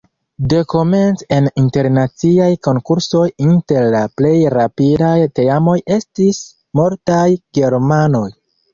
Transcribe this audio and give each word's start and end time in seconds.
Dekomence 0.51 1.27
en 1.37 1.49
internaciaj 1.63 2.47
konkursoj 2.69 3.27
inter 3.49 3.87
la 3.99 4.03
plej 4.23 4.35
rapidaj 4.57 5.15
teamoj 5.39 5.79
estis 6.01 6.45
multaj 6.85 7.25
germanoj. 7.63 8.29